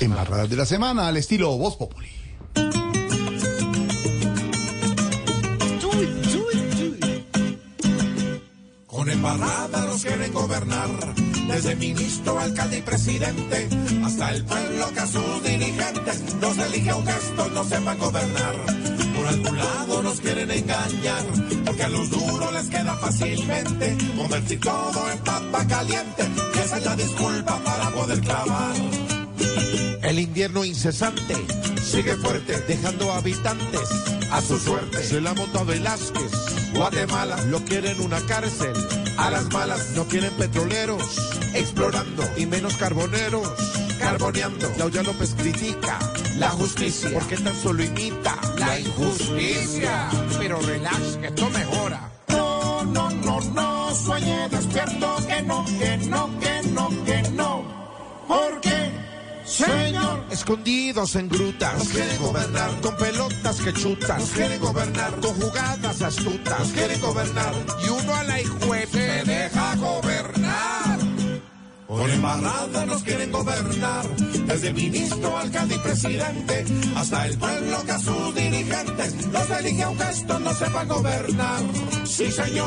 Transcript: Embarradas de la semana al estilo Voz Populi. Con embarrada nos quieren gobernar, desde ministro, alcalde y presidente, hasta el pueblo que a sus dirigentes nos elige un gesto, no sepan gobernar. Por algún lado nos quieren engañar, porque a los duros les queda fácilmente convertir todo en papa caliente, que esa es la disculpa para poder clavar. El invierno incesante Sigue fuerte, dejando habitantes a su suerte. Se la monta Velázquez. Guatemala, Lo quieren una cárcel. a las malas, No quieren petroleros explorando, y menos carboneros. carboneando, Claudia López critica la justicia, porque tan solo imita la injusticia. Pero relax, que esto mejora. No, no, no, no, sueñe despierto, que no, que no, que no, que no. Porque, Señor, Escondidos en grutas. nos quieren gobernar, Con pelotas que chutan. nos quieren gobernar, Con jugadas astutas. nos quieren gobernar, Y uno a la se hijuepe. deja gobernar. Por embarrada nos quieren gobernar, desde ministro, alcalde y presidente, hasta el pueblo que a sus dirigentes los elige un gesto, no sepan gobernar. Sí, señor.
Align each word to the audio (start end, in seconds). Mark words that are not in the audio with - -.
Embarradas 0.00 0.48
de 0.48 0.56
la 0.56 0.64
semana 0.64 1.08
al 1.08 1.16
estilo 1.16 1.56
Voz 1.58 1.74
Populi. 1.76 2.08
Con 8.86 9.10
embarrada 9.10 9.86
nos 9.86 10.04
quieren 10.04 10.32
gobernar, 10.32 10.88
desde 11.48 11.74
ministro, 11.74 12.38
alcalde 12.38 12.78
y 12.78 12.82
presidente, 12.82 13.68
hasta 14.04 14.30
el 14.34 14.44
pueblo 14.44 14.86
que 14.94 15.00
a 15.00 15.06
sus 15.06 15.42
dirigentes 15.42 16.34
nos 16.40 16.58
elige 16.58 16.94
un 16.94 17.04
gesto, 17.04 17.48
no 17.50 17.64
sepan 17.64 17.98
gobernar. 17.98 18.54
Por 19.16 19.26
algún 19.26 19.58
lado 19.58 20.02
nos 20.02 20.20
quieren 20.20 20.50
engañar, 20.50 21.24
porque 21.64 21.82
a 21.82 21.88
los 21.88 22.08
duros 22.08 22.52
les 22.52 22.68
queda 22.68 22.94
fácilmente 22.94 23.98
convertir 24.16 24.60
todo 24.60 25.10
en 25.10 25.18
papa 25.18 25.66
caliente, 25.66 26.22
que 26.52 26.60
esa 26.60 26.78
es 26.78 26.84
la 26.84 26.94
disculpa 26.94 27.58
para 27.64 27.90
poder 27.90 28.20
clavar. 28.20 28.97
El 30.08 30.18
invierno 30.20 30.64
incesante 30.64 31.34
Sigue 31.82 32.16
fuerte, 32.16 32.58
dejando 32.66 33.12
habitantes 33.12 33.88
a 34.30 34.40
su 34.42 34.58
suerte. 34.58 35.02
Se 35.02 35.20
la 35.20 35.32
monta 35.34 35.62
Velázquez. 35.64 36.32
Guatemala, 36.74 37.36
Lo 37.44 37.60
quieren 37.64 38.00
una 38.00 38.20
cárcel. 38.22 38.72
a 39.16 39.30
las 39.30 39.50
malas, 39.52 39.90
No 39.94 40.06
quieren 40.06 40.32
petroleros 40.32 41.02
explorando, 41.54 42.22
y 42.36 42.46
menos 42.46 42.76
carboneros. 42.76 43.48
carboneando, 43.98 44.70
Claudia 44.74 45.02
López 45.02 45.34
critica 45.36 45.98
la 46.36 46.50
justicia, 46.50 47.10
porque 47.12 47.36
tan 47.36 47.54
solo 47.56 47.82
imita 47.82 48.36
la 48.58 48.78
injusticia. 48.78 50.08
Pero 50.38 50.60
relax, 50.60 51.16
que 51.20 51.26
esto 51.26 51.50
mejora. 51.50 52.10
No, 52.28 52.84
no, 52.84 53.10
no, 53.10 53.40
no, 53.40 53.94
sueñe 53.94 54.48
despierto, 54.48 55.16
que 55.26 55.42
no, 55.42 55.64
que 55.78 55.96
no, 55.98 56.30
que 56.38 56.68
no, 56.70 56.88
que 57.04 57.22
no. 57.32 57.78
Porque, 58.28 58.57
Señor, 59.48 60.24
Escondidos 60.30 61.14
en 61.16 61.28
grutas. 61.28 61.78
nos 61.78 61.88
quieren 61.88 62.18
gobernar, 62.18 62.70
Con 62.82 62.96
pelotas 62.96 63.56
que 63.60 63.72
chutan. 63.72 64.18
nos 64.18 64.30
quieren 64.30 64.60
gobernar, 64.60 65.14
Con 65.20 65.34
jugadas 65.40 66.02
astutas. 66.02 66.58
nos 66.60 66.68
quieren 66.68 67.00
gobernar, 67.00 67.54
Y 67.84 67.88
uno 67.88 68.14
a 68.14 68.24
la 68.24 68.34
se 68.36 68.42
hijuepe. 68.42 69.24
deja 69.24 69.74
gobernar. 69.76 70.98
Por 71.86 72.10
embarrada 72.10 72.84
nos 72.84 73.02
quieren 73.02 73.32
gobernar, 73.32 74.06
desde 74.46 74.72
ministro, 74.74 75.38
alcalde 75.38 75.76
y 75.76 75.78
presidente, 75.78 76.64
hasta 76.94 77.26
el 77.26 77.38
pueblo 77.38 77.82
que 77.86 77.92
a 77.92 77.98
sus 77.98 78.34
dirigentes 78.34 79.26
los 79.32 79.50
elige 79.50 79.86
un 79.86 79.98
gesto, 79.98 80.38
no 80.38 80.52
sepan 80.54 80.86
gobernar. 80.86 81.62
Sí, 82.04 82.30
señor. 82.30 82.66